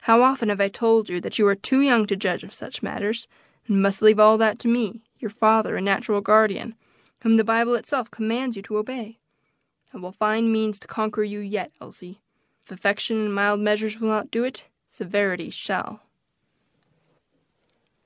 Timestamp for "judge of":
2.14-2.52